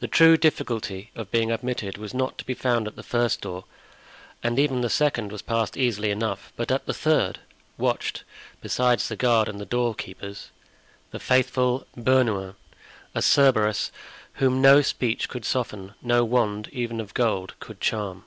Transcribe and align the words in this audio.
The 0.00 0.08
true 0.08 0.38
difficulty 0.38 1.10
of 1.14 1.30
being 1.30 1.52
admitted 1.52 1.98
was 1.98 2.14
not 2.14 2.38
to 2.38 2.44
be 2.46 2.54
found 2.54 2.88
at 2.88 2.96
the 2.96 3.02
first 3.02 3.42
door, 3.42 3.66
and 4.42 4.58
even 4.58 4.80
the 4.80 4.88
second 4.88 5.30
was 5.30 5.42
passed 5.42 5.76
easily 5.76 6.10
enough; 6.10 6.54
but 6.56 6.70
at 6.70 6.86
the 6.86 6.94
third 6.94 7.38
watched, 7.76 8.24
besides 8.62 9.08
the 9.08 9.14
guard 9.14 9.50
and 9.50 9.60
the 9.60 9.66
doorkeepers, 9.66 10.48
the 11.10 11.20
faithful 11.20 11.86
Bernouin, 11.94 12.54
a 13.14 13.20
Cerberus 13.20 13.92
whom 14.36 14.62
no 14.62 14.80
speech 14.80 15.28
could 15.28 15.44
soften, 15.44 15.92
no 16.00 16.24
wand, 16.24 16.70
even 16.72 16.98
of 16.98 17.12
gold, 17.12 17.52
could 17.60 17.78
charm. 17.78 18.24